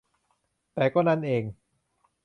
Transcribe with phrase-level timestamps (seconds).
[0.73, 1.43] แต่ก็นั่นเอง